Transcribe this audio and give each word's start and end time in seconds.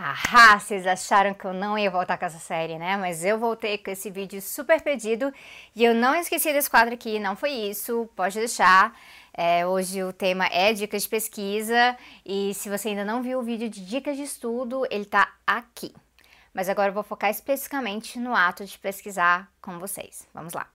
Ah, 0.00 0.56
vocês 0.60 0.86
acharam 0.86 1.34
que 1.34 1.44
eu 1.44 1.52
não 1.52 1.76
ia 1.76 1.90
voltar 1.90 2.16
com 2.16 2.24
essa 2.24 2.38
série, 2.38 2.78
né? 2.78 2.96
Mas 2.96 3.24
eu 3.24 3.36
voltei 3.36 3.76
com 3.76 3.90
esse 3.90 4.08
vídeo 4.10 4.40
super 4.40 4.80
pedido 4.80 5.32
e 5.74 5.84
eu 5.84 5.92
não 5.92 6.14
esqueci 6.14 6.52
desse 6.52 6.70
quadro 6.70 6.94
aqui, 6.94 7.18
não 7.18 7.34
foi 7.34 7.50
isso, 7.50 8.08
pode 8.14 8.38
deixar. 8.38 8.96
É, 9.34 9.66
hoje 9.66 10.04
o 10.04 10.12
tema 10.12 10.46
é 10.46 10.72
dicas 10.72 11.02
de 11.02 11.08
pesquisa 11.08 11.96
e 12.24 12.54
se 12.54 12.68
você 12.68 12.90
ainda 12.90 13.04
não 13.04 13.22
viu 13.22 13.40
o 13.40 13.42
vídeo 13.42 13.68
de 13.68 13.84
dicas 13.84 14.16
de 14.16 14.22
estudo, 14.22 14.86
ele 14.88 15.04
tá 15.04 15.32
aqui. 15.44 15.92
Mas 16.54 16.68
agora 16.68 16.90
eu 16.90 16.94
vou 16.94 17.02
focar 17.02 17.30
especificamente 17.30 18.20
no 18.20 18.34
ato 18.34 18.64
de 18.64 18.78
pesquisar 18.78 19.50
com 19.60 19.80
vocês. 19.80 20.28
Vamos 20.32 20.54
lá. 20.54 20.68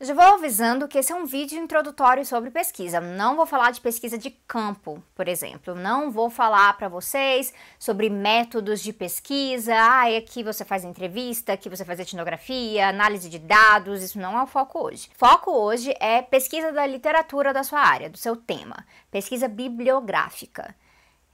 Já 0.00 0.14
vou 0.14 0.22
avisando 0.22 0.86
que 0.86 0.96
esse 0.96 1.10
é 1.10 1.14
um 1.16 1.26
vídeo 1.26 1.58
introdutório 1.58 2.24
sobre 2.24 2.52
pesquisa. 2.52 3.00
Não 3.00 3.34
vou 3.34 3.44
falar 3.44 3.72
de 3.72 3.80
pesquisa 3.80 4.16
de 4.16 4.30
campo, 4.30 5.02
por 5.12 5.26
exemplo. 5.26 5.74
Não 5.74 6.08
vou 6.08 6.30
falar 6.30 6.76
para 6.76 6.88
vocês 6.88 7.52
sobre 7.80 8.08
métodos 8.08 8.80
de 8.80 8.92
pesquisa. 8.92 9.74
Ah, 9.74 10.16
aqui 10.16 10.44
você 10.44 10.64
faz 10.64 10.84
entrevista, 10.84 11.52
aqui 11.52 11.68
você 11.68 11.84
faz 11.84 11.98
etnografia, 11.98 12.88
análise 12.88 13.28
de 13.28 13.40
dados. 13.40 14.00
Isso 14.00 14.20
não 14.20 14.38
é 14.38 14.42
o 14.44 14.46
foco 14.46 14.84
hoje. 14.84 15.10
Foco 15.16 15.50
hoje 15.50 15.92
é 15.98 16.22
pesquisa 16.22 16.70
da 16.70 16.86
literatura 16.86 17.52
da 17.52 17.64
sua 17.64 17.80
área, 17.80 18.08
do 18.08 18.18
seu 18.18 18.36
tema. 18.36 18.86
Pesquisa 19.10 19.48
bibliográfica. 19.48 20.76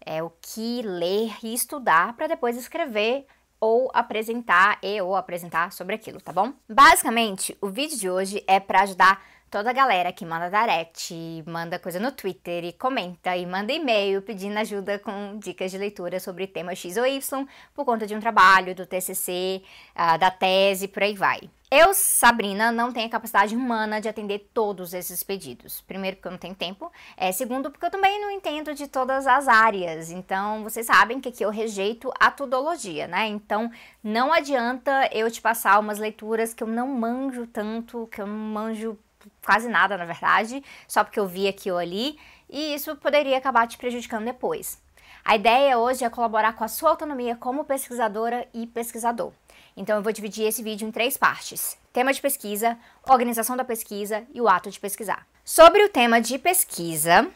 É 0.00 0.22
o 0.22 0.32
que 0.40 0.80
ler 0.80 1.36
e 1.42 1.52
estudar 1.52 2.16
para 2.16 2.28
depois 2.28 2.56
escrever 2.56 3.26
ou 3.64 3.90
apresentar 3.94 4.78
e 4.82 5.00
ou 5.00 5.16
apresentar 5.16 5.72
sobre 5.72 5.94
aquilo, 5.94 6.20
tá 6.20 6.30
bom? 6.30 6.52
Basicamente, 6.68 7.56
o 7.62 7.68
vídeo 7.68 7.98
de 7.98 8.10
hoje 8.10 8.44
é 8.46 8.60
para 8.60 8.82
ajudar 8.82 9.22
toda 9.54 9.70
a 9.70 9.72
galera 9.72 10.12
que 10.12 10.26
manda 10.26 10.50
direct, 10.50 11.44
manda 11.46 11.78
coisa 11.78 12.00
no 12.00 12.10
Twitter 12.10 12.64
e 12.64 12.72
comenta 12.72 13.36
e 13.36 13.46
manda 13.46 13.72
e-mail 13.72 14.20
pedindo 14.20 14.58
ajuda 14.58 14.98
com 14.98 15.38
dicas 15.38 15.70
de 15.70 15.78
leitura 15.78 16.18
sobre 16.18 16.48
tema 16.48 16.74
X 16.74 16.96
ou 16.96 17.06
Y 17.06 17.46
por 17.72 17.84
conta 17.84 18.04
de 18.04 18.16
um 18.16 18.20
trabalho, 18.20 18.74
do 18.74 18.84
TCC, 18.84 19.62
ah, 19.94 20.16
da 20.16 20.28
tese, 20.28 20.88
por 20.88 21.04
aí 21.04 21.14
vai. 21.14 21.48
Eu, 21.70 21.94
Sabrina, 21.94 22.72
não 22.72 22.92
tenho 22.92 23.06
a 23.06 23.10
capacidade 23.10 23.54
humana 23.54 24.00
de 24.00 24.08
atender 24.08 24.50
todos 24.52 24.92
esses 24.92 25.22
pedidos. 25.22 25.80
Primeiro, 25.82 26.16
porque 26.16 26.28
eu 26.28 26.32
não 26.32 26.38
tenho 26.38 26.54
tempo. 26.54 26.90
É, 27.16 27.32
segundo, 27.32 27.70
porque 27.70 27.86
eu 27.86 27.90
também 27.90 28.20
não 28.20 28.30
entendo 28.30 28.74
de 28.74 28.86
todas 28.86 29.26
as 29.26 29.48
áreas. 29.48 30.10
Então, 30.10 30.62
vocês 30.62 30.86
sabem 30.86 31.20
que 31.20 31.28
aqui 31.28 31.44
eu 31.44 31.50
rejeito 31.50 32.12
a 32.20 32.30
tudologia, 32.30 33.08
né? 33.08 33.26
Então, 33.26 33.70
não 34.02 34.32
adianta 34.32 35.08
eu 35.12 35.30
te 35.30 35.40
passar 35.40 35.78
umas 35.80 35.98
leituras 35.98 36.52
que 36.52 36.62
eu 36.62 36.68
não 36.68 36.86
manjo 36.86 37.46
tanto, 37.46 38.08
que 38.08 38.20
eu 38.20 38.26
não 38.26 38.36
manjo 38.36 38.98
quase 39.44 39.68
nada, 39.68 39.96
na 39.96 40.04
verdade, 40.04 40.62
só 40.88 41.04
porque 41.04 41.18
eu 41.18 41.26
vi 41.26 41.48
aqui 41.48 41.70
ou 41.70 41.78
ali. 41.78 42.18
E 42.48 42.74
isso 42.74 42.94
poderia 42.96 43.38
acabar 43.38 43.66
te 43.66 43.78
prejudicando 43.78 44.24
depois. 44.24 44.78
A 45.24 45.36
ideia 45.36 45.78
hoje 45.78 46.04
é 46.04 46.10
colaborar 46.10 46.52
com 46.52 46.64
a 46.64 46.68
sua 46.68 46.90
autonomia 46.90 47.34
como 47.34 47.64
pesquisadora 47.64 48.46
e 48.52 48.66
pesquisador. 48.66 49.32
Então 49.76 49.96
eu 49.96 50.02
vou 50.02 50.12
dividir 50.12 50.46
esse 50.46 50.62
vídeo 50.62 50.86
em 50.86 50.92
três 50.92 51.16
partes: 51.16 51.78
tema 51.92 52.12
de 52.12 52.20
pesquisa, 52.20 52.76
organização 53.08 53.56
da 53.56 53.64
pesquisa 53.64 54.24
e 54.32 54.40
o 54.40 54.48
ato 54.48 54.70
de 54.70 54.78
pesquisar. 54.78 55.26
Sobre 55.44 55.82
o 55.82 55.88
tema 55.88 56.20
de 56.20 56.38
pesquisa, 56.38 57.26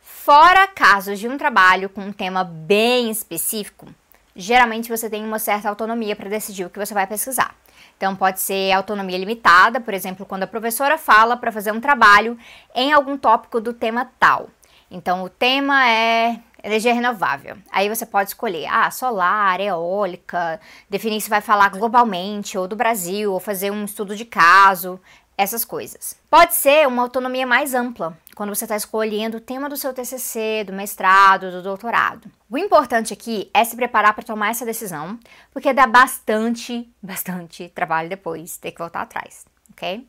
fora 0.00 0.66
casos 0.66 1.18
de 1.18 1.28
um 1.28 1.38
trabalho 1.38 1.88
com 1.88 2.00
um 2.00 2.12
tema 2.12 2.42
bem 2.42 3.10
específico, 3.10 3.86
geralmente 4.34 4.88
você 4.88 5.08
tem 5.08 5.24
uma 5.24 5.38
certa 5.38 5.68
autonomia 5.68 6.16
para 6.16 6.28
decidir 6.28 6.64
o 6.64 6.70
que 6.70 6.78
você 6.78 6.94
vai 6.94 7.06
pesquisar. 7.06 7.54
Então, 7.96 8.14
pode 8.14 8.40
ser 8.40 8.72
autonomia 8.72 9.16
limitada, 9.16 9.80
por 9.80 9.94
exemplo, 9.94 10.26
quando 10.26 10.42
a 10.42 10.46
professora 10.46 10.98
fala 10.98 11.36
para 11.36 11.50
fazer 11.50 11.72
um 11.72 11.80
trabalho 11.80 12.38
em 12.74 12.92
algum 12.92 13.16
tópico 13.16 13.60
do 13.60 13.72
tema 13.72 14.10
tal. 14.18 14.50
Então, 14.90 15.24
o 15.24 15.28
tema 15.30 15.88
é 15.88 16.38
energia 16.62 16.92
renovável. 16.92 17.56
Aí 17.70 17.88
você 17.88 18.04
pode 18.04 18.30
escolher, 18.30 18.66
ah, 18.66 18.90
solar, 18.90 19.60
eólica, 19.60 20.60
definir 20.90 21.20
se 21.20 21.30
vai 21.30 21.40
falar 21.40 21.70
globalmente 21.70 22.58
ou 22.58 22.68
do 22.68 22.76
Brasil, 22.76 23.32
ou 23.32 23.40
fazer 23.40 23.70
um 23.70 23.84
estudo 23.84 24.16
de 24.16 24.24
caso, 24.24 25.00
essas 25.36 25.64
coisas. 25.64 26.16
Pode 26.30 26.54
ser 26.54 26.88
uma 26.88 27.02
autonomia 27.02 27.46
mais 27.46 27.74
ampla, 27.74 28.16
quando 28.34 28.54
você 28.54 28.64
está 28.64 28.76
escolhendo 28.76 29.36
o 29.36 29.40
tema 29.40 29.68
do 29.68 29.76
seu 29.76 29.92
TCC, 29.92 30.64
do 30.64 30.72
mestrado, 30.72 31.50
do 31.50 31.62
doutorado. 31.62 32.30
O 32.50 32.56
importante 32.56 33.12
aqui 33.12 33.50
é 33.52 33.64
se 33.64 33.76
preparar 33.76 34.14
para 34.14 34.24
tomar 34.24 34.50
essa 34.50 34.64
decisão, 34.64 35.18
porque 35.52 35.72
dá 35.72 35.86
bastante, 35.86 36.90
bastante 37.02 37.68
trabalho 37.68 38.08
depois 38.08 38.56
ter 38.56 38.72
que 38.72 38.78
voltar 38.78 39.02
atrás, 39.02 39.44
ok? 39.72 40.08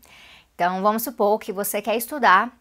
Então 0.55 0.81
vamos 0.81 1.03
supor 1.03 1.39
que 1.39 1.51
você 1.51 1.81
quer 1.81 1.97
estudar 1.97 2.51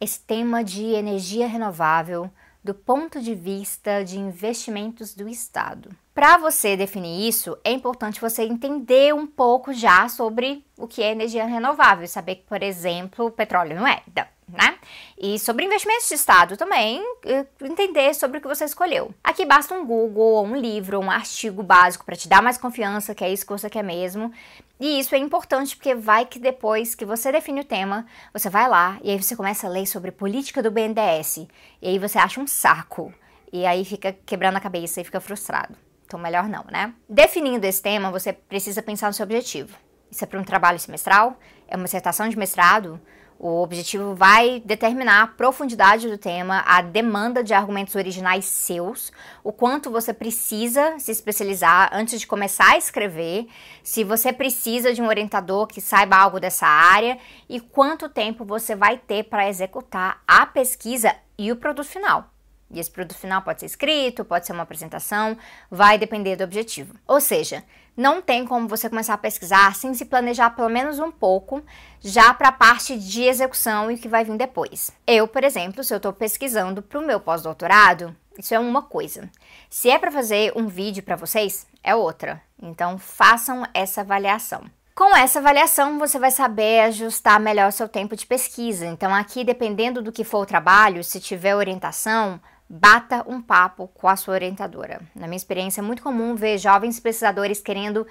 esse 0.00 0.20
tema 0.20 0.62
de 0.62 0.84
energia 0.84 1.46
renovável 1.46 2.30
do 2.66 2.74
ponto 2.74 3.20
de 3.22 3.32
vista 3.32 4.02
de 4.02 4.18
investimentos 4.18 5.14
do 5.14 5.28
Estado. 5.28 5.90
Para 6.12 6.36
você 6.36 6.76
definir 6.76 7.28
isso, 7.28 7.56
é 7.62 7.70
importante 7.70 8.20
você 8.20 8.42
entender 8.42 9.14
um 9.14 9.24
pouco 9.24 9.72
já 9.72 10.08
sobre 10.08 10.66
o 10.76 10.88
que 10.88 11.00
é 11.00 11.12
energia 11.12 11.46
renovável, 11.46 12.08
saber 12.08 12.34
que, 12.36 12.42
por 12.42 12.64
exemplo, 12.64 13.26
o 13.26 13.30
petróleo 13.30 13.76
não 13.76 13.86
é. 13.86 14.02
Não 14.16 14.35
né? 14.48 14.78
E 15.18 15.38
sobre 15.38 15.64
investimentos 15.64 16.08
de 16.08 16.14
Estado 16.14 16.56
também, 16.56 17.02
eh, 17.24 17.44
entender 17.62 18.14
sobre 18.14 18.38
o 18.38 18.40
que 18.40 18.46
você 18.46 18.64
escolheu. 18.64 19.12
Aqui 19.22 19.44
basta 19.44 19.74
um 19.74 19.84
Google, 19.84 20.44
um 20.44 20.54
livro, 20.54 21.00
um 21.00 21.10
artigo 21.10 21.62
básico 21.62 22.04
para 22.04 22.14
te 22.14 22.28
dar 22.28 22.42
mais 22.42 22.56
confiança 22.56 23.14
que 23.14 23.24
é 23.24 23.32
isso 23.32 23.44
que 23.44 23.52
você 23.52 23.68
quer 23.68 23.82
mesmo. 23.82 24.32
E 24.78 25.00
isso 25.00 25.14
é 25.14 25.18
importante 25.18 25.74
porque 25.74 25.94
vai 25.94 26.26
que 26.26 26.38
depois 26.38 26.94
que 26.94 27.04
você 27.04 27.32
define 27.32 27.60
o 27.60 27.64
tema, 27.64 28.06
você 28.32 28.48
vai 28.48 28.68
lá 28.68 28.98
e 29.02 29.10
aí 29.10 29.20
você 29.20 29.34
começa 29.34 29.66
a 29.66 29.70
ler 29.70 29.86
sobre 29.86 30.12
política 30.12 30.62
do 30.62 30.70
BNDES. 30.70 31.48
E 31.82 31.88
aí 31.88 31.98
você 31.98 32.18
acha 32.18 32.40
um 32.40 32.46
saco. 32.46 33.12
E 33.52 33.66
aí 33.66 33.84
fica 33.84 34.12
quebrando 34.24 34.56
a 34.56 34.60
cabeça 34.60 35.00
e 35.00 35.04
fica 35.04 35.20
frustrado. 35.20 35.74
Então 36.04 36.20
melhor 36.20 36.48
não, 36.48 36.64
né? 36.70 36.94
Definindo 37.08 37.66
esse 37.66 37.82
tema, 37.82 38.12
você 38.12 38.32
precisa 38.32 38.80
pensar 38.80 39.08
no 39.08 39.12
seu 39.12 39.24
objetivo. 39.24 39.76
Isso 40.10 40.22
é 40.22 40.26
para 40.26 40.38
um 40.38 40.44
trabalho 40.44 40.78
semestral? 40.78 41.36
É 41.66 41.74
uma 41.74 41.84
dissertação 41.84 42.28
de 42.28 42.38
mestrado? 42.38 43.00
O 43.38 43.62
objetivo 43.62 44.14
vai 44.14 44.62
determinar 44.64 45.22
a 45.22 45.26
profundidade 45.26 46.08
do 46.08 46.16
tema, 46.16 46.64
a 46.66 46.80
demanda 46.80 47.44
de 47.44 47.52
argumentos 47.52 47.94
originais 47.94 48.46
seus, 48.46 49.12
o 49.44 49.52
quanto 49.52 49.90
você 49.90 50.14
precisa 50.14 50.98
se 50.98 51.12
especializar 51.12 51.90
antes 51.92 52.18
de 52.18 52.26
começar 52.26 52.72
a 52.72 52.78
escrever, 52.78 53.46
se 53.82 54.04
você 54.04 54.32
precisa 54.32 54.94
de 54.94 55.02
um 55.02 55.06
orientador 55.06 55.66
que 55.66 55.82
saiba 55.82 56.16
algo 56.16 56.40
dessa 56.40 56.66
área 56.66 57.18
e 57.46 57.60
quanto 57.60 58.08
tempo 58.08 58.42
você 58.42 58.74
vai 58.74 58.96
ter 58.96 59.24
para 59.24 59.48
executar 59.48 60.22
a 60.26 60.46
pesquisa 60.46 61.14
e 61.36 61.52
o 61.52 61.56
produto 61.56 61.86
final. 61.86 62.30
E 62.70 62.80
esse 62.80 62.90
produto 62.90 63.18
final 63.18 63.42
pode 63.42 63.60
ser 63.60 63.66
escrito, 63.66 64.24
pode 64.24 64.46
ser 64.46 64.52
uma 64.52 64.62
apresentação, 64.62 65.36
vai 65.70 65.98
depender 65.98 66.36
do 66.36 66.44
objetivo. 66.44 66.94
Ou 67.06 67.20
seja, 67.20 67.62
não 67.96 68.20
tem 68.20 68.44
como 68.44 68.68
você 68.68 68.88
começar 68.88 69.14
a 69.14 69.18
pesquisar 69.18 69.74
sem 69.74 69.94
se 69.94 70.04
planejar 70.04 70.50
pelo 70.50 70.68
menos 70.68 70.98
um 70.98 71.10
pouco, 71.10 71.62
já 72.00 72.34
para 72.34 72.48
a 72.48 72.52
parte 72.52 72.98
de 72.98 73.22
execução 73.22 73.90
e 73.90 73.94
o 73.94 73.98
que 73.98 74.08
vai 74.08 74.24
vir 74.24 74.36
depois. 74.36 74.92
Eu, 75.06 75.26
por 75.26 75.42
exemplo, 75.42 75.82
se 75.82 75.94
eu 75.94 75.96
estou 75.96 76.12
pesquisando 76.12 76.82
para 76.82 76.98
o 76.98 77.06
meu 77.06 77.18
pós-doutorado, 77.18 78.14
isso 78.38 78.54
é 78.54 78.58
uma 78.58 78.82
coisa. 78.82 79.30
Se 79.70 79.88
é 79.88 79.98
para 79.98 80.12
fazer 80.12 80.52
um 80.54 80.66
vídeo 80.66 81.02
para 81.02 81.16
vocês, 81.16 81.66
é 81.82 81.94
outra. 81.94 82.42
Então 82.62 82.98
façam 82.98 83.64
essa 83.72 84.02
avaliação. 84.02 84.64
Com 84.94 85.14
essa 85.14 85.40
avaliação, 85.40 85.98
você 85.98 86.18
vai 86.18 86.30
saber 86.30 86.80
ajustar 86.80 87.38
melhor 87.38 87.70
seu 87.70 87.86
tempo 87.86 88.16
de 88.16 88.26
pesquisa. 88.26 88.86
Então, 88.86 89.14
aqui, 89.14 89.44
dependendo 89.44 90.00
do 90.00 90.10
que 90.10 90.24
for 90.24 90.38
o 90.38 90.46
trabalho, 90.46 91.04
se 91.04 91.20
tiver 91.20 91.54
orientação, 91.54 92.40
bata 92.68 93.24
um 93.26 93.40
papo 93.40 93.88
com 93.94 94.08
a 94.08 94.16
sua 94.16 94.34
orientadora. 94.34 95.00
Na 95.14 95.26
minha 95.26 95.36
experiência, 95.36 95.80
é 95.80 95.84
muito 95.84 96.02
comum 96.02 96.34
ver 96.34 96.58
jovens 96.58 97.00
pesquisadores 97.00 97.60
querendo 97.60 98.06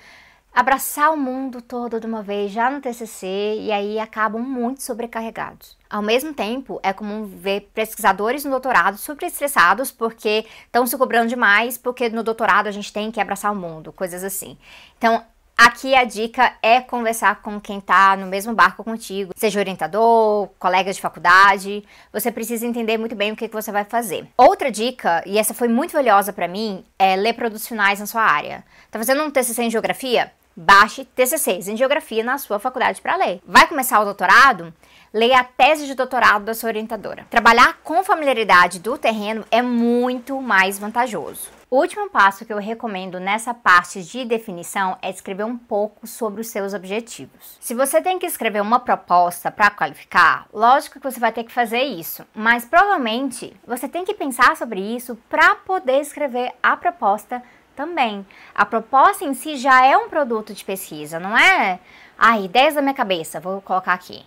abraçar 0.56 1.12
o 1.12 1.18
mundo 1.18 1.62
todo 1.62 2.00
de 2.00 2.06
uma 2.06 2.24
vez 2.24 2.50
já 2.50 2.72
no 2.72 2.80
TCC 2.80 3.58
e 3.60 3.72
aí 3.74 4.00
acabam 4.00 4.42
muito 4.42 4.82
sobrecarregados. 4.82 5.78
Ao 5.90 6.02
mesmo 6.02 6.34
tempo, 6.34 6.80
é 6.82 6.94
comum 6.94 7.26
ver 7.26 7.70
pesquisadores 7.74 8.46
no 8.46 8.52
doutorado 8.52 8.97
super 8.97 9.26
estressados 9.26 9.91
porque 9.91 10.46
estão 10.66 10.88
se 10.88 10.97
cobrando 10.97 11.28
demais, 11.28 11.78
porque 11.78 12.08
no 12.08 12.24
doutorado 12.24 12.68
a 12.68 12.72
gente 12.72 12.94
tem 12.94 13.12
que 13.12 13.20
abraçar 13.20 13.52
o 13.52 13.56
mundo, 13.56 13.91
coisas 13.91 14.24
assim. 14.24 14.58
Então, 14.97 15.22
Aqui 15.57 15.96
a 15.96 16.03
dica 16.03 16.53
é 16.61 16.81
conversar 16.81 17.41
com 17.41 17.61
quem 17.61 17.78
está 17.78 18.17
no 18.17 18.25
mesmo 18.25 18.53
barco 18.53 18.84
contigo, 18.84 19.31
seja 19.37 19.57
orientador, 19.57 20.49
colega 20.59 20.91
de 20.91 20.99
faculdade. 20.99 21.81
Você 22.11 22.29
precisa 22.29 22.67
entender 22.67 22.97
muito 22.97 23.16
bem 23.16 23.31
o 23.31 23.37
que, 23.37 23.47
que 23.47 23.53
você 23.53 23.72
vai 23.72 23.85
fazer. 23.85 24.28
Outra 24.37 24.69
dica, 24.69 25.23
e 25.25 25.37
essa 25.37 25.53
foi 25.53 25.69
muito 25.69 25.93
valiosa 25.93 26.34
para 26.34 26.46
mim, 26.46 26.84
é 26.99 27.16
ler 27.16 27.34
produtos 27.34 27.66
finais 27.66 28.02
na 28.02 28.05
sua 28.05 28.23
área. 28.23 28.66
Tá 28.91 28.99
fazendo 28.99 29.23
um 29.23 29.31
TCC 29.31 29.63
em 29.63 29.72
geografia? 29.72 30.29
Baixe 30.57 31.05
TCCs 31.05 31.69
em 31.69 31.78
geografia 31.78 32.22
na 32.22 32.37
sua 32.37 32.59
faculdade 32.59 33.02
para 33.02 33.16
ler. 33.16 33.41
Vai 33.47 33.66
começar 33.66 34.02
o 34.02 34.05
doutorado? 34.05 34.73
Leia 35.13 35.40
a 35.40 35.43
tese 35.46 35.85
de 35.85 35.96
doutorado 35.96 36.43
da 36.43 36.53
sua 36.53 36.67
orientadora. 36.67 37.25
Trabalhar 37.29 37.79
com 37.81 38.03
familiaridade 38.03 38.79
do 38.79 38.97
terreno 38.97 39.46
é 39.49 39.61
muito 39.61 40.41
mais 40.41 40.78
vantajoso. 40.78 41.54
O 41.67 41.78
último 41.78 42.08
passo 42.12 42.46
que 42.46 42.53
eu 42.53 42.59
recomendo 42.59 43.20
nessa 43.20 43.52
parte 43.52 44.03
de 44.03 44.23
definição 44.23 45.00
é 45.02 45.09
escrever 45.09 45.46
um 45.46 45.58
pouco 45.58 46.06
sobre 46.06 46.40
os 46.40 46.47
seus 46.47 46.76
objetivos. 46.76 47.58
Se 47.59 47.73
você 47.73 48.00
tem 48.00 48.20
que 48.20 48.26
escrever 48.28 48.62
uma 48.62 48.79
proposta 48.79 49.50
para 49.50 49.72
qualificar, 49.72 50.46
lógico 50.53 51.00
que 51.00 51.12
você 51.12 51.20
vai 51.20 51.32
ter 51.32 51.44
que 51.44 51.52
fazer 51.52 51.82
isso, 51.82 52.23
mas 52.35 52.66
provavelmente 52.66 53.52
você 53.66 53.90
tem 53.90 54.06
que 54.06 54.14
pensar 54.14 54.56
sobre 54.56 54.79
isso 54.79 55.17
para 55.28 55.56
poder 55.56 56.00
escrever 56.02 56.53
a 56.62 56.78
proposta 56.78 57.41
também. 57.76 58.23
A 58.53 58.64
proposta 58.64 59.26
em 59.26 59.34
si 59.34 59.58
já 59.58 59.84
é 59.84 59.97
um 59.97 60.08
produto 60.08 60.53
de 60.53 60.64
pesquisa, 60.64 61.20
não 61.20 61.35
é? 61.35 61.79
Ah, 62.16 62.40
ideias 62.40 62.76
da 62.76 62.82
minha 62.82 62.94
cabeça, 62.94 63.40
vou 63.40 63.59
colocar 63.59 63.94
aqui. 63.94 64.23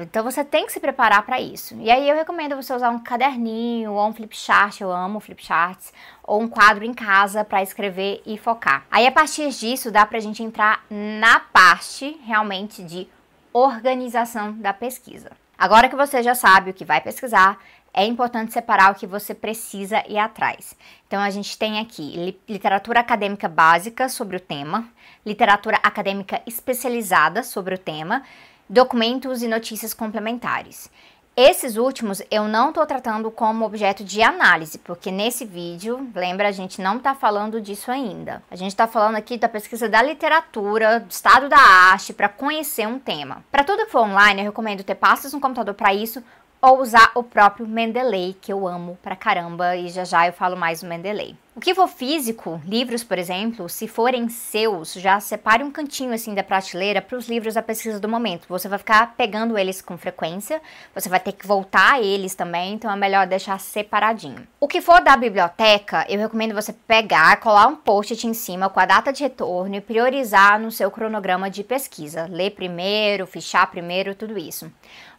Então 0.00 0.24
você 0.24 0.44
tem 0.44 0.66
que 0.66 0.72
se 0.72 0.80
preparar 0.80 1.22
para 1.24 1.40
isso. 1.40 1.74
E 1.78 1.90
aí 1.90 2.08
eu 2.08 2.16
recomendo 2.16 2.56
você 2.56 2.74
usar 2.74 2.90
um 2.90 2.98
caderninho 2.98 3.92
ou 3.92 4.08
um 4.08 4.12
flipchart, 4.12 4.80
eu 4.80 4.90
amo 4.90 5.20
flipcharts, 5.20 5.92
ou 6.22 6.40
um 6.40 6.48
quadro 6.48 6.84
em 6.84 6.94
casa 6.94 7.44
para 7.44 7.62
escrever 7.62 8.22
e 8.24 8.38
focar. 8.38 8.84
Aí 8.90 9.06
a 9.06 9.12
partir 9.12 9.50
disso 9.50 9.90
dá 9.90 10.06
pra 10.06 10.20
gente 10.20 10.42
entrar 10.42 10.84
na 10.90 11.38
parte 11.38 12.18
realmente 12.24 12.82
de 12.82 13.06
organização 13.52 14.52
da 14.52 14.72
pesquisa. 14.72 15.30
Agora 15.56 15.88
que 15.88 15.96
você 15.96 16.22
já 16.22 16.34
sabe 16.34 16.70
o 16.70 16.74
que 16.74 16.84
vai 16.84 17.00
pesquisar, 17.00 17.58
é 17.94 18.04
importante 18.04 18.52
separar 18.52 18.90
o 18.90 18.96
que 18.96 19.06
você 19.06 19.32
precisa 19.32 20.02
ir 20.08 20.18
atrás. 20.18 20.76
Então, 21.06 21.22
a 21.22 21.30
gente 21.30 21.56
tem 21.56 21.78
aqui 21.78 22.36
literatura 22.48 22.98
acadêmica 22.98 23.48
básica 23.48 24.08
sobre 24.08 24.36
o 24.36 24.40
tema, 24.40 24.88
literatura 25.24 25.78
acadêmica 25.80 26.42
especializada 26.44 27.44
sobre 27.44 27.76
o 27.76 27.78
tema, 27.78 28.24
documentos 28.68 29.42
e 29.42 29.48
notícias 29.48 29.92
complementares. 29.92 30.90
Esses 31.36 31.76
últimos 31.76 32.22
eu 32.30 32.44
não 32.46 32.68
estou 32.68 32.86
tratando 32.86 33.28
como 33.28 33.64
objeto 33.64 34.04
de 34.04 34.22
análise, 34.22 34.78
porque 34.78 35.10
nesse 35.10 35.44
vídeo, 35.44 36.08
lembra, 36.14 36.48
a 36.48 36.52
gente 36.52 36.80
não 36.80 36.98
está 36.98 37.12
falando 37.12 37.60
disso 37.60 37.90
ainda. 37.90 38.40
A 38.48 38.54
gente 38.54 38.68
está 38.68 38.86
falando 38.86 39.16
aqui 39.16 39.36
da 39.36 39.48
pesquisa 39.48 39.88
da 39.88 40.00
literatura, 40.00 41.00
do 41.00 41.10
estado 41.10 41.48
da 41.48 41.58
arte, 41.58 42.12
para 42.12 42.28
conhecer 42.28 42.86
um 42.86 43.00
tema. 43.00 43.44
Para 43.50 43.64
tudo 43.64 43.84
que 43.84 43.90
for 43.90 44.02
online, 44.02 44.42
eu 44.42 44.46
recomendo 44.46 44.84
ter 44.84 44.94
pastas 44.94 45.32
no 45.32 45.40
computador 45.40 45.74
para 45.74 45.92
isso 45.92 46.22
ou 46.62 46.80
usar 46.80 47.10
o 47.16 47.22
próprio 47.24 47.66
Mendeley, 47.66 48.34
que 48.40 48.52
eu 48.52 48.66
amo 48.66 48.96
pra 49.02 49.16
caramba, 49.16 49.76
e 49.76 49.88
já 49.88 50.04
já 50.04 50.28
eu 50.28 50.32
falo 50.32 50.56
mais 50.56 50.82
do 50.82 50.86
Mendeley. 50.86 51.36
O 51.56 51.60
que 51.60 51.72
for 51.72 51.86
físico, 51.86 52.60
livros, 52.66 53.04
por 53.04 53.16
exemplo, 53.16 53.68
se 53.68 53.86
forem 53.86 54.28
seus, 54.28 54.92
já 54.94 55.20
separe 55.20 55.62
um 55.62 55.70
cantinho 55.70 56.12
assim 56.12 56.34
da 56.34 56.42
prateleira 56.42 57.00
para 57.00 57.16
os 57.16 57.28
livros 57.28 57.54
da 57.54 57.62
pesquisa 57.62 58.00
do 58.00 58.08
momento. 58.08 58.48
Você 58.48 58.66
vai 58.68 58.76
ficar 58.76 59.14
pegando 59.16 59.56
eles 59.56 59.80
com 59.80 59.96
frequência, 59.96 60.60
você 60.92 61.08
vai 61.08 61.20
ter 61.20 61.30
que 61.30 61.46
voltar 61.46 61.92
a 61.92 62.02
eles 62.02 62.34
também, 62.34 62.74
então 62.74 62.90
é 62.90 62.96
melhor 62.96 63.28
deixar 63.28 63.60
separadinho. 63.60 64.44
O 64.58 64.66
que 64.66 64.80
for 64.80 65.00
da 65.00 65.16
biblioteca, 65.16 66.04
eu 66.08 66.18
recomendo 66.18 66.54
você 66.54 66.72
pegar, 66.72 67.36
colar 67.36 67.68
um 67.68 67.76
post-it 67.76 68.26
em 68.26 68.34
cima 68.34 68.68
com 68.68 68.80
a 68.80 68.86
data 68.86 69.12
de 69.12 69.22
retorno 69.22 69.76
e 69.76 69.80
priorizar 69.80 70.58
no 70.58 70.72
seu 70.72 70.90
cronograma 70.90 71.48
de 71.48 71.62
pesquisa. 71.62 72.26
Ler 72.28 72.50
primeiro, 72.50 73.28
fichar 73.28 73.70
primeiro, 73.70 74.16
tudo 74.16 74.36
isso. 74.36 74.68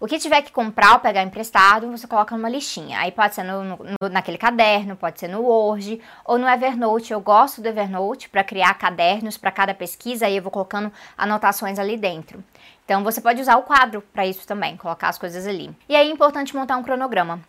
O 0.02 0.06
que 0.06 0.20
tiver 0.20 0.42
que 0.42 0.52
comprar 0.52 0.94
ou 0.94 1.00
pegar 1.00 1.24
emprestado, 1.24 1.90
você 1.90 2.06
coloca 2.06 2.36
numa 2.36 2.50
listinha. 2.50 3.00
Aí 3.00 3.12
pode 3.12 3.34
ser 3.36 3.44
no, 3.44 3.64
no, 3.64 4.10
naquele 4.12 4.38
caderno, 4.38 4.98
pode 4.98 5.18
ser 5.18 5.30
no 5.30 5.42
Word 5.42 6.02
ou 6.26 6.38
no 6.38 6.50
Evernote. 6.50 7.14
Eu 7.14 7.22
gosto 7.22 7.62
do 7.62 7.68
Evernote 7.68 8.28
para 8.28 8.44
criar 8.44 8.74
cadernos 8.74 9.38
para 9.38 9.52
cada 9.52 9.74
pesquisa 9.74 10.28
e 10.28 10.36
eu 10.36 10.42
vou 10.42 10.52
colocando 10.52 10.92
anotações 11.16 11.78
ali 11.78 11.96
dentro. 11.96 12.44
Então 12.84 13.04
você 13.04 13.22
pode 13.22 13.40
usar 13.40 13.58
o 13.58 13.64
quadro 13.64 14.02
para 14.14 14.26
isso 14.26 14.46
também, 14.46 14.76
colocar 14.76 15.10
as 15.10 15.18
coisas 15.18 15.48
ali. 15.48 15.74
E 15.88 15.96
aí 15.96 16.10
é 16.10 16.12
importante 16.12 16.56
montar 16.56 16.78
um 16.78 16.84
cronograma. 16.84 17.40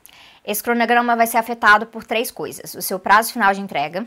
Esse 0.45 0.63
cronograma 0.63 1.17
vai 1.17 1.27
ser 1.27 1.39
afetado 1.39 1.87
por 1.87 2.05
três 2.05 2.31
coisas: 2.31 2.75
o 2.75 2.83
seu 2.83 2.99
prazo 2.99 3.33
final 3.33 3.53
de 3.53 3.61
entrega, 3.61 4.07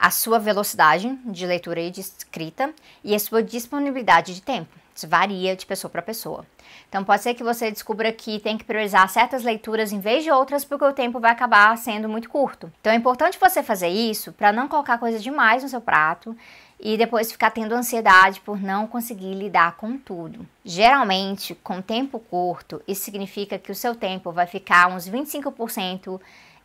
a 0.00 0.10
sua 0.10 0.38
velocidade 0.38 1.14
de 1.26 1.44
leitura 1.44 1.78
e 1.78 1.90
de 1.90 2.00
escrita 2.00 2.72
e 3.04 3.14
a 3.14 3.18
sua 3.18 3.42
disponibilidade 3.42 4.34
de 4.34 4.40
tempo. 4.40 4.74
Isso 4.94 5.06
varia 5.06 5.54
de 5.54 5.66
pessoa 5.66 5.90
para 5.90 6.00
pessoa. 6.00 6.46
Então 6.88 7.04
pode 7.04 7.22
ser 7.22 7.34
que 7.34 7.44
você 7.44 7.70
descubra 7.70 8.10
que 8.10 8.40
tem 8.40 8.56
que 8.56 8.64
priorizar 8.64 9.08
certas 9.10 9.42
leituras 9.42 9.92
em 9.92 10.00
vez 10.00 10.24
de 10.24 10.30
outras 10.30 10.64
porque 10.64 10.84
o 10.84 10.92
tempo 10.92 11.20
vai 11.20 11.30
acabar 11.30 11.76
sendo 11.76 12.08
muito 12.08 12.30
curto. 12.30 12.72
Então 12.80 12.92
é 12.92 12.96
importante 12.96 13.38
você 13.38 13.62
fazer 13.62 13.88
isso 13.88 14.32
para 14.32 14.52
não 14.52 14.68
colocar 14.68 14.96
coisa 14.96 15.18
demais 15.18 15.62
no 15.62 15.68
seu 15.68 15.82
prato 15.82 16.34
e 16.78 16.96
depois 16.96 17.30
ficar 17.30 17.50
tendo 17.50 17.74
ansiedade 17.74 18.40
por 18.40 18.58
não 18.58 18.86
conseguir 18.86 19.34
lidar 19.34 19.76
com 19.76 19.98
tudo. 19.98 20.46
Geralmente, 20.64 21.54
com 21.56 21.82
tempo 21.82 22.18
curto, 22.18 22.82
isso 22.88 23.04
significa 23.04 23.58
que 23.58 23.70
o 23.70 23.74
seu 23.74 23.94
tempo 23.94 24.32
vai 24.32 24.46
ficar 24.46 24.88
uns 24.88 25.08
25% 25.08 26.18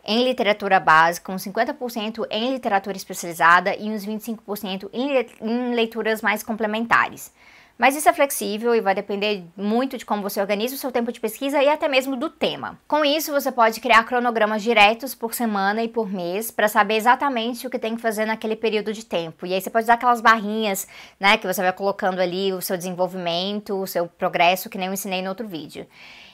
em 0.05 0.23
literatura 0.23 0.79
básica, 0.79 1.31
uns 1.31 1.43
50% 1.45 2.25
em 2.29 2.51
literatura 2.53 2.95
especializada 2.95 3.75
e 3.75 3.89
uns 3.89 4.05
25% 4.05 4.89
em 4.93 5.73
leituras 5.73 6.21
mais 6.21 6.43
complementares. 6.43 7.33
Mas 7.77 7.93
isso 7.93 8.07
é 8.07 8.13
flexível 8.13 8.73
e 8.73 8.79
vai 8.79 8.95
depender 8.95 9.43
muito 9.57 9.97
de 9.97 10.05
como 10.05 10.21
você 10.21 10.39
organiza 10.39 10.75
o 10.75 10.77
seu 10.77 10.93
tempo 10.93 11.11
de 11.11 11.19
pesquisa 11.19 11.61
e 11.61 11.67
até 11.67 11.89
mesmo 11.89 12.15
do 12.15 12.29
tema. 12.29 12.79
Com 12.87 13.03
isso, 13.03 13.33
você 13.33 13.51
pode 13.51 13.81
criar 13.81 14.05
cronogramas 14.05 14.63
diretos 14.63 15.13
por 15.13 15.33
semana 15.33 15.83
e 15.83 15.89
por 15.89 16.09
mês 16.09 16.49
para 16.49 16.69
saber 16.69 16.95
exatamente 16.95 17.67
o 17.67 17.69
que 17.69 17.77
tem 17.77 17.97
que 17.97 18.01
fazer 18.01 18.25
naquele 18.25 18.55
período 18.55 18.93
de 18.93 19.03
tempo. 19.03 19.45
E 19.45 19.53
aí 19.53 19.59
você 19.59 19.69
pode 19.69 19.83
usar 19.83 19.95
aquelas 19.95 20.21
barrinhas, 20.21 20.87
né, 21.19 21.37
que 21.37 21.45
você 21.45 21.61
vai 21.61 21.73
colocando 21.73 22.21
ali 22.21 22.53
o 22.53 22.61
seu 22.61 22.77
desenvolvimento, 22.77 23.75
o 23.75 23.85
seu 23.85 24.07
progresso, 24.07 24.69
que 24.69 24.77
nem 24.77 24.87
eu 24.87 24.93
ensinei 24.93 25.21
no 25.21 25.27
outro 25.27 25.45
vídeo. 25.45 25.85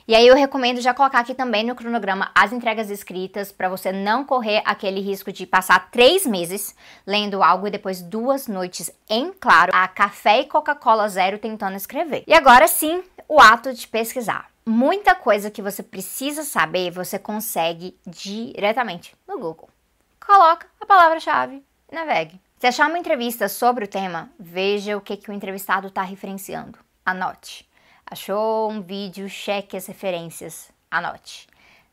E 0.06 0.14
aí 0.14 0.26
eu 0.26 0.34
recomendo 0.34 0.80
já 0.80 0.92
colocar 0.92 1.20
aqui 1.20 1.34
também 1.34 1.64
no 1.64 1.74
cronograma 1.74 2.30
as 2.34 2.52
entregas 2.52 2.90
escritas 2.90 3.52
para 3.52 3.68
você 3.68 3.92
não 3.92 4.24
correr 4.24 4.62
aquele 4.64 5.00
risco 5.00 5.30
de 5.30 5.46
passar 5.46 5.90
três 5.90 6.26
meses 6.26 6.74
lendo 7.06 7.42
algo 7.42 7.66
e 7.66 7.70
depois 7.70 8.02
duas 8.02 8.48
noites 8.48 8.90
em 9.08 9.32
claro 9.32 9.70
a 9.74 9.86
café 9.86 10.40
e 10.40 10.46
Coca-Cola 10.46 11.08
zero 11.08 11.38
tentando 11.38 11.76
escrever. 11.76 12.24
E 12.26 12.34
agora 12.34 12.66
sim, 12.66 13.02
o 13.28 13.40
ato 13.40 13.72
de 13.72 13.86
pesquisar. 13.86 14.50
Muita 14.64 15.14
coisa 15.14 15.50
que 15.50 15.62
você 15.62 15.82
precisa 15.82 16.44
saber 16.44 16.90
você 16.90 17.18
consegue 17.18 17.96
diretamente 18.06 19.16
no 19.26 19.38
Google. 19.38 19.68
Coloca 20.24 20.66
a 20.80 20.86
palavra-chave 20.86 21.62
e 21.90 21.94
navegue. 21.94 22.40
Se 22.58 22.68
achar 22.68 22.88
uma 22.88 22.98
entrevista 22.98 23.48
sobre 23.48 23.84
o 23.84 23.88
tema, 23.88 24.30
veja 24.38 24.96
o 24.96 25.00
que, 25.00 25.16
que 25.16 25.30
o 25.30 25.32
entrevistado 25.32 25.88
está 25.88 26.02
referenciando. 26.02 26.78
Anote. 27.04 27.68
Achou 28.12 28.70
um 28.70 28.82
vídeo, 28.82 29.26
cheque 29.26 29.74
as 29.74 29.86
referências. 29.86 30.70
Anote. 30.90 31.46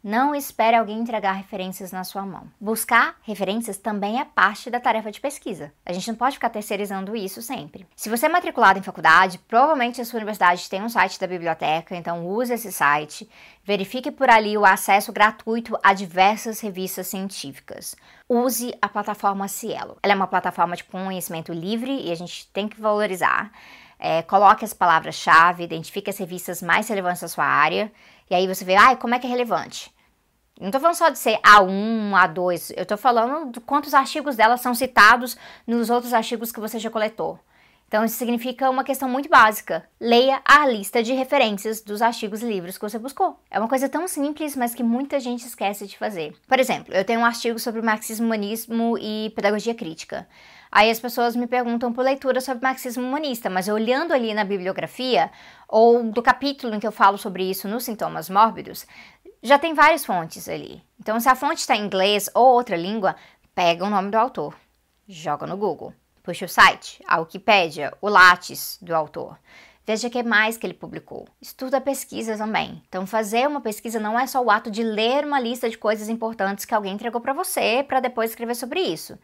Não 0.03 0.35
espere 0.35 0.75
alguém 0.75 0.99
entregar 0.99 1.31
referências 1.31 1.93
na 1.93 2.03
sua 2.03 2.25
mão. 2.25 2.43
Buscar 2.59 3.15
referências 3.21 3.77
também 3.77 4.19
é 4.19 4.25
parte 4.25 4.69
da 4.69 4.81
tarefa 4.81 5.13
de 5.13 5.21
pesquisa. 5.21 5.71
A 5.85 5.93
gente 5.93 6.09
não 6.09 6.15
pode 6.15 6.35
ficar 6.35 6.49
terceirizando 6.49 7.15
isso 7.15 7.41
sempre. 7.41 7.87
Se 7.95 8.09
você 8.09 8.25
é 8.25 8.29
matriculado 8.29 8.77
em 8.77 8.83
faculdade, 8.83 9.39
provavelmente 9.47 10.01
a 10.01 10.05
sua 10.05 10.17
universidade 10.17 10.69
tem 10.69 10.81
um 10.81 10.89
site 10.89 11.17
da 11.17 11.25
biblioteca, 11.25 11.95
então 11.95 12.27
use 12.27 12.53
esse 12.53 12.69
site. 12.69 13.29
Verifique 13.63 14.11
por 14.11 14.29
ali 14.29 14.57
o 14.57 14.65
acesso 14.65 15.13
gratuito 15.13 15.79
a 15.81 15.93
diversas 15.93 16.59
revistas 16.59 17.07
científicas. 17.07 17.95
Use 18.27 18.73
a 18.81 18.89
plataforma 18.89 19.47
Cielo. 19.47 19.97
Ela 20.03 20.11
é 20.11 20.15
uma 20.17 20.27
plataforma 20.27 20.75
de 20.75 20.83
conhecimento 20.83 21.53
livre 21.53 21.97
e 22.05 22.11
a 22.11 22.15
gente 22.15 22.45
tem 22.47 22.67
que 22.67 22.79
valorizar. 22.81 23.53
É, 23.99 24.21
coloque 24.21 24.63
as 24.63 24.73
palavras-chave, 24.73 25.63
identifique 25.63 26.09
as 26.09 26.17
revistas 26.17 26.61
mais 26.61 26.87
relevantes 26.87 27.21
da 27.21 27.27
sua 27.27 27.45
área, 27.45 27.91
e 28.29 28.33
aí 28.33 28.47
você 28.47 28.63
vê, 28.63 28.75
ah, 28.75 28.95
como 28.95 29.13
é 29.13 29.19
que 29.19 29.27
é 29.27 29.29
relevante? 29.29 29.93
Não 30.59 30.67
estou 30.67 30.81
falando 30.81 30.95
só 30.95 31.09
de 31.09 31.19
ser 31.19 31.37
A1, 31.39 32.11
A2, 32.11 32.73
eu 32.75 32.83
estou 32.83 32.97
falando 32.97 33.51
de 33.51 33.59
quantos 33.61 33.93
artigos 33.93 34.35
dela 34.35 34.57
são 34.57 34.73
citados 34.73 35.37
nos 35.67 35.89
outros 35.89 36.13
artigos 36.13 36.51
que 36.51 36.59
você 36.59 36.79
já 36.79 36.89
coletou. 36.89 37.39
Então, 37.89 38.05
isso 38.05 38.17
significa 38.17 38.69
uma 38.69 38.83
questão 38.83 39.09
muito 39.09 39.27
básica. 39.27 39.83
Leia 39.99 40.39
a 40.45 40.63
lista 40.67 41.01
de 41.01 41.11
referências 41.11 41.81
dos 41.81 42.03
artigos 42.03 42.43
e 42.43 42.45
livros 42.45 42.77
que 42.77 42.87
você 42.87 42.99
buscou. 42.99 43.39
É 43.49 43.57
uma 43.57 43.67
coisa 43.67 43.89
tão 43.89 44.07
simples, 44.07 44.55
mas 44.55 44.75
que 44.75 44.83
muita 44.83 45.19
gente 45.19 45.47
esquece 45.47 45.87
de 45.87 45.97
fazer. 45.97 46.35
Por 46.47 46.59
exemplo, 46.59 46.93
eu 46.93 47.03
tenho 47.03 47.19
um 47.19 47.25
artigo 47.25 47.57
sobre 47.57 47.81
marxismo, 47.81 48.27
humanismo 48.27 48.95
e 48.99 49.33
pedagogia 49.35 49.73
crítica. 49.73 50.27
Aí 50.71 50.91
as 50.91 50.99
pessoas 50.99 51.35
me 51.35 51.47
perguntam 51.47 51.91
por 51.91 52.05
leitura 52.05 52.39
sobre 52.41 52.61
marxismo 52.61 53.01
humanista, 53.03 53.49
mas 53.49 53.67
olhando 53.67 54.13
ali 54.13 54.35
na 54.35 54.43
bibliografia, 54.43 55.31
ou 55.67 56.03
do 56.11 56.21
capítulo 56.21 56.75
em 56.75 56.79
que 56.79 56.85
eu 56.85 56.91
falo 56.91 57.17
sobre 57.17 57.49
isso 57.49 57.67
nos 57.67 57.85
sintomas 57.85 58.29
mórbidos, 58.29 58.85
já 59.41 59.57
tem 59.57 59.73
várias 59.73 60.05
fontes 60.05 60.47
ali. 60.47 60.79
Então, 60.99 61.19
se 61.19 61.27
a 61.27 61.33
fonte 61.33 61.61
está 61.61 61.75
em 61.75 61.85
inglês 61.85 62.29
ou 62.35 62.53
outra 62.53 62.77
língua, 62.77 63.15
pega 63.55 63.83
o 63.83 63.89
nome 63.89 64.11
do 64.11 64.15
autor, 64.19 64.53
joga 65.07 65.47
no 65.47 65.57
Google, 65.57 65.91
puxa 66.23 66.45
o 66.45 66.49
site, 66.49 67.03
a 67.07 67.19
Wikipédia, 67.19 67.93
o 68.01 68.09
Lattes 68.09 68.77
do 68.81 68.95
autor. 68.95 69.37
Veja 69.85 70.07
o 70.07 70.11
que 70.11 70.21
mais 70.21 70.55
que 70.55 70.67
ele 70.67 70.73
publicou. 70.73 71.27
Estuda 71.41 71.77
a 71.77 71.81
pesquisa 71.81 72.37
também. 72.37 72.83
Então, 72.87 73.07
fazer 73.07 73.47
uma 73.47 73.59
pesquisa 73.59 73.99
não 73.99 74.19
é 74.19 74.27
só 74.27 74.41
o 74.41 74.51
ato 74.51 74.69
de 74.69 74.83
ler 74.83 75.25
uma 75.25 75.39
lista 75.39 75.69
de 75.69 75.77
coisas 75.77 76.09
importantes 76.09 76.63
que 76.63 76.75
alguém 76.75 76.93
entregou 76.93 77.19
para 77.19 77.33
você 77.33 77.83
para 77.87 77.99
depois 77.99 78.29
escrever 78.29 78.55
sobre 78.55 78.81
isso 78.81 79.17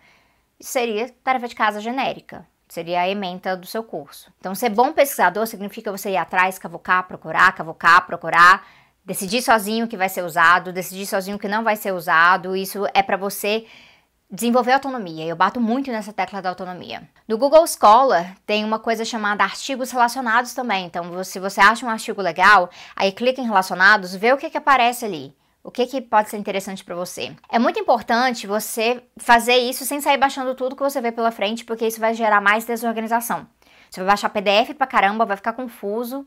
seria 0.60 1.10
tarefa 1.24 1.48
de 1.48 1.56
casa 1.56 1.80
genérica. 1.80 2.46
Seria 2.68 3.02
a 3.02 3.10
ementa 3.10 3.56
do 3.56 3.68
seu 3.68 3.84
curso. 3.84 4.32
Então, 4.40 4.56
ser 4.56 4.70
bom 4.70 4.92
pesquisador 4.92 5.46
significa 5.46 5.92
você 5.92 6.12
ir 6.12 6.18
atrás, 6.18 6.58
cavocar, 6.58 7.08
procurar, 7.08 7.54
cavocar, 7.54 8.06
procurar, 8.06 8.68
decidir 9.04 9.42
sozinho 9.42 9.86
o 9.86 9.88
que 9.88 9.96
vai 9.96 10.10
ser 10.10 10.24
usado, 10.24 10.74
decidir 10.74 11.06
sozinho 11.06 11.38
o 11.38 11.40
que 11.40 11.48
não 11.48 11.64
vai 11.64 11.76
ser 11.76 11.94
usado. 11.94 12.56
Isso 12.56 12.88
é 12.94 13.04
para 13.04 13.18
você 13.18 13.68
desenvolver 14.30 14.74
autonomia. 14.74 15.26
Eu 15.26 15.36
bato 15.36 15.60
muito 15.60 15.92
nessa 15.92 16.12
tecla 16.12 16.42
da 16.42 16.50
autonomia. 16.50 17.08
No 17.28 17.38
Google 17.38 17.66
Scholar 17.68 18.36
tem 18.46 18.64
uma 18.64 18.80
coisa 18.80 19.06
chamada 19.06 19.44
artigos 19.44 19.92
relacionados 19.92 20.54
também. 20.54 20.86
Então, 20.86 21.24
se 21.24 21.40
você 21.40 21.62
acha 21.62 21.86
um 21.86 21.90
artigo 21.90 22.22
legal, 22.22 22.70
aí 22.96 23.12
clica 23.12 23.42
em 23.42 23.46
relacionados, 23.46 24.16
vê 24.16 24.34
o 24.34 24.38
que, 24.38 24.50
que 24.50 24.58
aparece 24.58 25.06
ali. 25.06 25.36
O 25.64 25.72
que, 25.72 25.88
que 25.88 26.00
pode 26.00 26.30
ser 26.30 26.38
interessante 26.38 26.84
para 26.84 26.94
você? 26.94 27.36
É 27.50 27.58
muito 27.58 27.80
importante 27.80 28.46
você 28.46 29.02
fazer 29.18 29.56
isso 29.56 29.84
sem 29.84 30.00
sair 30.00 30.18
baixando 30.18 30.54
tudo 30.54 30.76
que 30.76 30.84
você 30.84 31.02
vê 31.02 31.12
pela 31.12 31.32
frente, 31.32 31.66
porque 31.66 31.88
isso 31.88 32.00
vai 32.00 32.14
gerar 32.14 32.40
mais 32.40 32.66
desorganização. 32.66 33.48
Você 33.90 34.00
vai 34.02 34.10
baixar 34.10 34.30
PDF 34.30 34.76
pra 34.78 34.86
caramba, 34.86 35.26
vai 35.26 35.38
ficar 35.38 35.54
confuso. 35.54 36.26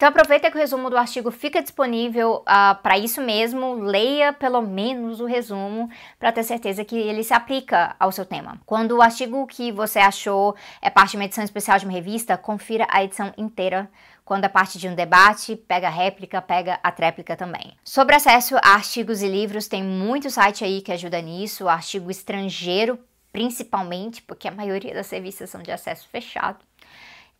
Então 0.00 0.08
aproveita 0.08 0.50
que 0.50 0.56
o 0.56 0.58
resumo 0.58 0.88
do 0.88 0.96
artigo 0.96 1.30
fica 1.30 1.60
disponível 1.60 2.36
uh, 2.36 2.42
ah, 2.46 2.74
para 2.82 2.96
isso 2.96 3.20
mesmo, 3.20 3.74
leia 3.74 4.32
pelo 4.32 4.62
menos 4.62 5.20
o 5.20 5.26
resumo 5.26 5.90
para 6.18 6.32
ter 6.32 6.42
certeza 6.42 6.82
que 6.86 6.96
ele 6.96 7.22
se 7.22 7.34
aplica 7.34 7.94
ao 8.00 8.10
seu 8.10 8.24
tema. 8.24 8.58
Quando 8.64 8.92
o 8.92 9.02
artigo 9.02 9.46
que 9.46 9.70
você 9.70 9.98
achou 9.98 10.56
é 10.80 10.88
parte 10.88 11.10
de 11.10 11.16
uma 11.18 11.26
edição 11.26 11.44
especial 11.44 11.78
de 11.78 11.84
uma 11.84 11.92
revista, 11.92 12.38
confira 12.38 12.86
a 12.88 13.04
edição 13.04 13.30
inteira 13.36 13.90
quando 14.24 14.46
é 14.46 14.48
parte 14.48 14.78
de 14.78 14.88
um 14.88 14.94
debate, 14.94 15.54
pega 15.54 15.88
a 15.88 15.90
réplica, 15.90 16.40
pega 16.40 16.80
a 16.82 16.90
tréplica 16.90 17.36
também. 17.36 17.76
Sobre 17.84 18.16
acesso 18.16 18.56
a 18.56 18.72
artigos 18.72 19.20
e 19.20 19.28
livros, 19.28 19.68
tem 19.68 19.84
muito 19.84 20.30
site 20.30 20.64
aí 20.64 20.80
que 20.80 20.92
ajuda 20.92 21.20
nisso, 21.20 21.68
artigo 21.68 22.10
estrangeiro 22.10 22.98
principalmente, 23.32 24.22
porque 24.22 24.48
a 24.48 24.50
maioria 24.50 24.94
das 24.94 25.10
revistas 25.10 25.50
são 25.50 25.62
de 25.62 25.70
acesso 25.70 26.08
fechado. 26.08 26.58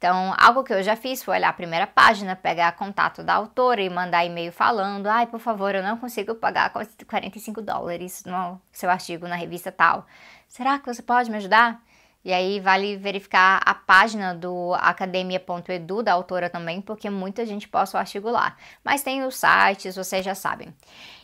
Então, 0.01 0.35
algo 0.39 0.65
que 0.65 0.73
eu 0.73 0.83
já 0.83 0.97
fiz 0.97 1.23
foi 1.23 1.37
olhar 1.37 1.51
a 1.51 1.53
primeira 1.53 1.87
página, 1.87 2.35
pegar 2.35 2.73
contato 2.73 3.23
da 3.23 3.35
autora 3.35 3.83
e 3.83 3.91
mandar 3.91 4.25
e-mail 4.25 4.51
falando: 4.51 5.07
ai, 5.07 5.27
por 5.27 5.39
favor, 5.39 5.75
eu 5.75 5.83
não 5.83 5.99
consigo 5.99 6.35
pagar 6.35 6.73
45 6.73 7.61
dólares 7.61 8.25
no 8.25 8.59
seu 8.73 8.89
artigo 8.89 9.29
na 9.29 9.35
revista 9.35 9.71
tal. 9.71 10.07
Será 10.49 10.79
que 10.79 10.87
você 10.87 11.03
pode 11.03 11.31
me 11.31 11.37
ajudar? 11.37 11.83
E 12.25 12.33
aí 12.33 12.61
vale 12.61 12.97
verificar 12.97 13.61
a 13.63 13.75
página 13.75 14.35
do 14.35 14.73
academia.edu 14.75 16.03
da 16.03 16.15
autora 16.15 16.49
também, 16.49 16.81
porque 16.81 17.11
muita 17.11 17.45
gente 17.45 17.69
posta 17.69 17.99
o 17.99 18.01
artigo 18.01 18.31
lá. 18.31 18.57
Mas 18.83 19.03
tem 19.03 19.23
os 19.23 19.37
sites, 19.37 19.97
vocês 19.97 20.25
já 20.25 20.35
sabem. 20.35 20.75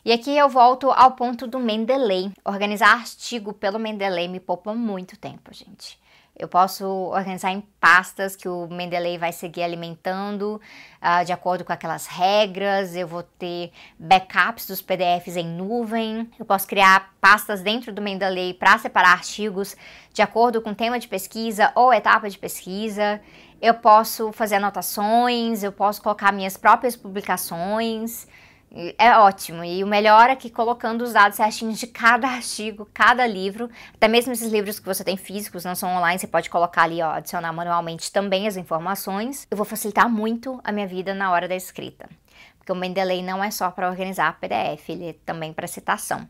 E 0.04 0.12
aqui 0.12 0.36
eu 0.36 0.50
volto 0.50 0.90
ao 0.90 1.12
ponto 1.12 1.46
do 1.46 1.58
Mendeley. 1.58 2.30
Organizar 2.44 2.92
artigo 2.92 3.54
pelo 3.54 3.78
Mendeley 3.78 4.28
me 4.28 4.38
poupa 4.38 4.74
muito 4.74 5.18
tempo, 5.18 5.50
gente. 5.54 5.98
Eu 6.38 6.48
posso 6.48 6.84
organizar 6.86 7.50
em 7.50 7.62
pastas 7.80 8.36
que 8.36 8.46
o 8.46 8.68
Mendeley 8.68 9.16
vai 9.16 9.32
seguir 9.32 9.62
alimentando 9.62 10.60
uh, 11.00 11.24
de 11.24 11.32
acordo 11.32 11.64
com 11.64 11.72
aquelas 11.72 12.06
regras. 12.06 12.94
Eu 12.94 13.08
vou 13.08 13.22
ter 13.22 13.72
backups 13.98 14.66
dos 14.66 14.82
PDFs 14.82 15.38
em 15.38 15.46
nuvem. 15.46 16.30
Eu 16.38 16.44
posso 16.44 16.66
criar 16.66 17.14
pastas 17.22 17.62
dentro 17.62 17.90
do 17.90 18.02
Mendeley 18.02 18.52
para 18.52 18.76
separar 18.76 19.12
artigos 19.12 19.74
de 20.12 20.20
acordo 20.20 20.60
com 20.60 20.74
tema 20.74 20.98
de 20.98 21.08
pesquisa 21.08 21.72
ou 21.74 21.90
etapa 21.90 22.28
de 22.28 22.36
pesquisa. 22.36 23.18
Eu 23.60 23.72
posso 23.72 24.30
fazer 24.30 24.56
anotações, 24.56 25.62
eu 25.62 25.72
posso 25.72 26.02
colocar 26.02 26.32
minhas 26.32 26.58
próprias 26.58 26.94
publicações. 26.94 28.26
É 28.98 29.16
ótimo. 29.16 29.64
E 29.64 29.82
o 29.82 29.86
melhor 29.86 30.28
é 30.28 30.36
que 30.36 30.50
colocando 30.50 31.02
os 31.02 31.14
dados 31.14 31.36
certinhos 31.36 31.78
de 31.78 31.86
cada 31.86 32.28
artigo, 32.28 32.86
cada 32.92 33.26
livro, 33.26 33.70
até 33.94 34.06
mesmo 34.06 34.32
esses 34.32 34.52
livros 34.52 34.78
que 34.78 34.84
você 34.84 35.02
tem 35.02 35.16
físicos, 35.16 35.64
não 35.64 35.74
são 35.74 35.96
online, 35.96 36.18
você 36.18 36.26
pode 36.26 36.50
colocar 36.50 36.82
ali, 36.82 37.00
ó, 37.00 37.12
adicionar 37.12 37.54
manualmente 37.54 38.12
também 38.12 38.46
as 38.46 38.58
informações. 38.58 39.46
Eu 39.50 39.56
vou 39.56 39.64
facilitar 39.64 40.10
muito 40.10 40.60
a 40.62 40.70
minha 40.72 40.86
vida 40.86 41.14
na 41.14 41.32
hora 41.32 41.48
da 41.48 41.56
escrita. 41.56 42.06
Porque 42.58 42.70
o 42.70 42.74
Mendeley 42.74 43.22
não 43.22 43.42
é 43.42 43.50
só 43.50 43.70
para 43.70 43.88
organizar 43.88 44.38
PDF, 44.38 44.90
ele 44.90 45.08
é 45.10 45.14
também 45.24 45.54
para 45.54 45.66
citação. 45.66 46.28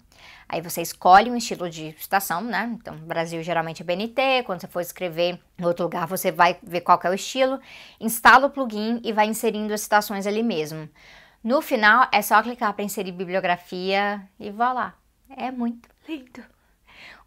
Aí 0.49 0.61
você 0.61 0.83
escolhe 0.83 1.31
um 1.31 1.37
estilo 1.37 1.69
de 1.69 1.97
citação, 1.99 2.43
né? 2.43 2.71
Então, 2.79 2.95
Brasil 2.99 3.43
geralmente 3.43 3.83
é 3.83 3.85
BNT, 3.85 4.45
quando 4.45 4.61
você 4.61 4.69
for 4.69 4.81
escrever 4.81 5.41
em 5.59 5.65
outro 5.65 5.85
lugar, 5.85 6.07
você 6.07 6.31
vai 6.31 6.59
ver 6.62 6.83
qual 6.83 7.00
é 7.03 7.11
o 7.11 7.15
estilo, 7.15 7.59
instala 7.99 8.47
o 8.47 8.50
plugin 8.50 9.00
e 9.03 9.12
vai 9.12 9.26
inserindo 9.26 9.75
as 9.75 9.81
citações 9.81 10.26
ali 10.26 10.45
mesmo. 10.45 10.88
No 11.47 11.62
final 11.62 12.09
é 12.11 12.21
só 12.23 12.43
clicar 12.43 12.73
para 12.73 12.83
inserir 12.83 13.12
bibliografia 13.12 14.21
e 14.37 14.50
vá 14.50 14.73
lá. 14.73 14.95
É 15.31 15.49
muito 15.49 15.88
lindo. 16.09 16.43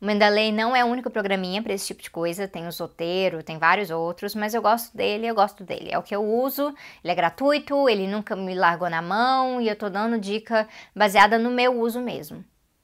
O 0.01 0.05
Mendeley 0.05 0.51
não 0.51 0.75
é 0.75 0.83
o 0.83 0.89
único 0.89 1.09
programinha 1.09 1.63
para 1.63 1.71
esse 1.71 1.87
tipo 1.87 2.03
de 2.03 2.11
coisa, 2.11 2.45
tem 2.45 2.67
o 2.67 2.71
Zotero, 2.71 3.41
tem 3.41 3.57
vários 3.57 3.89
outros, 3.89 4.35
mas 4.35 4.53
eu 4.53 4.61
gosto 4.61 4.93
dele, 4.97 5.25
eu 5.25 5.33
gosto 5.33 5.63
dele. 5.63 5.87
É 5.89 5.97
o 5.97 6.03
que 6.03 6.13
eu 6.13 6.21
uso, 6.21 6.75
ele 7.01 7.13
é 7.13 7.15
gratuito, 7.15 7.87
ele 7.87 8.07
nunca 8.07 8.35
me 8.35 8.53
largou 8.53 8.89
na 8.89 9.01
mão 9.01 9.61
e 9.61 9.69
eu 9.69 9.75
tô 9.77 9.89
dando 9.89 10.19
dica 10.19 10.67
baseada 10.93 11.39
no 11.39 11.49
meu 11.49 11.79
uso 11.79 12.01
mesmo, 12.01 12.43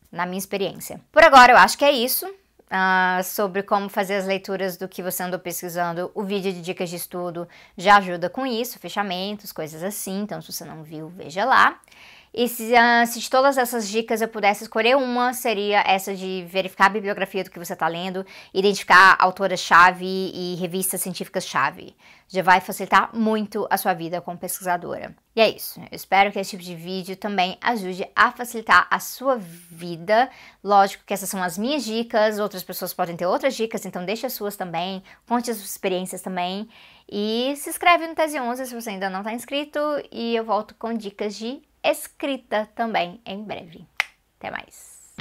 na 0.10 0.25
minha 0.25 0.39
experiência. 0.39 1.01
Por 1.12 1.22
agora 1.22 1.51
eu 1.51 1.58
acho 1.58 1.77
que 1.77 1.84
é 1.84 1.92
isso 1.92 2.34
uh, 2.75 3.24
sobre 3.24 3.63
como 3.63 3.89
fazer 3.89 4.15
as 4.15 4.25
leituras 4.25 4.77
do 4.77 4.88
que 4.88 5.01
você 5.01 5.24
andou 5.24 5.39
pesquisando, 5.39 6.12
o 6.13 6.24
vídeo 6.24 6.51
de 6.51 6.62
dicas 6.62 6.89
de 6.89 6.98
estudo 6.98 7.48
já 7.77 7.98
ajuda 7.98 8.29
com 8.29 8.46
isso, 8.46 8.77
fechamentos, 8.77 9.51
coisas 9.51 9.82
assim. 9.82 10.22
Então, 10.22 10.41
se 10.41 10.51
você 10.51 10.65
não 10.65 10.84
viu, 10.84 11.08
veja 11.10 11.46
lá. 11.46 11.79
E 12.38 12.50
se, 12.50 12.74
uh, 12.74 13.08
se, 13.08 13.22
de 13.22 13.30
todas 13.30 13.58
essas 13.58 13.88
dicas 13.88 14.20
eu 14.20 14.27
pudesse 14.27 14.63
escolher 14.63 14.98
uma, 14.98 15.34
seria 15.34 15.82
essa 15.88 16.13
de 16.13 16.46
verificar 16.50 16.88
a 16.88 16.89
bibliografia 16.89 17.46
do 17.46 17.50
que 17.50 17.58
você 17.58 17.72
está 17.72 17.88
lendo, 17.88 18.25
identificar 18.54 19.15
autoras-chave 19.20 20.06
e 20.06 20.56
revistas 20.56 21.00
científicas-chave. 21.00 21.96
Já 22.27 22.44
vai 22.44 22.60
facilitar 22.60 23.15
muito 23.15 23.65
a 23.70 23.77
sua 23.77 23.94
vida 23.94 24.20
como 24.20 24.38
pesquisadora. 24.38 25.15
E 25.34 25.39
é 25.39 25.48
isso. 25.48 25.80
Eu 25.80 25.88
espero 25.96 26.30
que 26.30 26.38
esse 26.38 26.51
tipo 26.51 26.63
de 26.63 26.75
vídeo 26.75 27.15
também 27.15 27.58
ajude 27.62 28.06
a 28.13 28.30
facilitar 28.34 28.86
a 28.92 29.00
sua 29.00 29.38
vida. 29.38 30.30
Lógico 30.62 31.06
que 31.06 31.13
essas 31.13 31.30
são 31.30 31.42
as 31.42 31.58
minhas 31.58 31.86
dicas, 31.86 32.38
outras 32.38 32.63
pessoas 32.63 32.94
podem 32.94 33.15
ter 33.15 33.25
outras 33.25 33.56
dicas, 33.56 33.86
então 33.86 34.04
deixe 34.04 34.25
as 34.25 34.34
suas 34.34 34.58
também, 34.58 35.01
conte 35.25 35.51
as 35.51 35.56
suas 35.56 35.70
experiências 35.70 36.22
também. 36.22 36.68
E 37.10 37.54
se 37.56 37.70
inscreve 37.70 38.06
no 38.08 38.15
Tese 38.15 38.38
11 38.38 38.65
se 38.65 38.75
você 38.75 38.89
ainda 38.89 39.10
não 39.10 39.20
está 39.20 39.32
inscrito. 39.32 39.80
E 40.12 40.36
eu 40.36 40.44
volto 40.44 40.75
com 40.75 40.94
dicas 40.94 41.34
de 41.38 41.62
escrita 41.86 42.68
também 42.75 43.22
em 43.25 43.44
breve. 43.44 43.86
Até 44.38 44.51
mais! 44.51 45.15